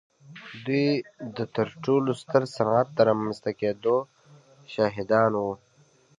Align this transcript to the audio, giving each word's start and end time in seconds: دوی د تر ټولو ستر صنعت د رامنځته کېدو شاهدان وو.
دوی 0.65 0.87
د 1.35 1.37
تر 1.55 1.67
ټولو 1.83 2.09
ستر 2.21 2.43
صنعت 2.55 2.87
د 2.93 2.99
رامنځته 3.09 3.51
کېدو 3.61 3.95
شاهدان 4.73 5.31
وو. 5.41 5.53